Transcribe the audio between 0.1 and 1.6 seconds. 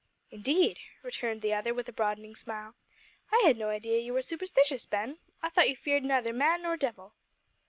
"Indeed!" returned the